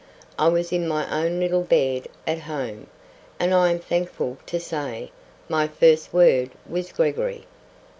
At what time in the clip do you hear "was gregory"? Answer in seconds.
6.67-7.45